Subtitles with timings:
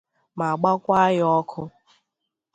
[0.37, 1.61] ma gbakwa ya ọkụ